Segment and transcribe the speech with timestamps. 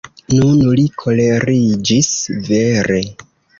[0.37, 2.11] Nun li koleriĝis
[2.51, 3.01] vere.